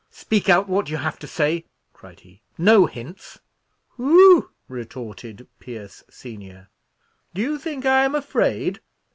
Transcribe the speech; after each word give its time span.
"Speak 0.09 0.49
out 0.49 0.67
what 0.67 0.89
you 0.89 0.97
have 0.97 1.19
to 1.19 1.27
say," 1.27 1.65
cried 1.93 2.21
he; 2.21 2.41
"no 2.57 2.87
hints." 2.87 3.37
"Whew!" 3.97 4.49
retorted 4.67 5.47
Pierce 5.59 6.03
senior, 6.09 6.69
"do 7.35 7.41
you 7.43 7.59
think 7.59 7.85
I 7.85 8.03
am 8.03 8.15
afraid? 8.15 8.79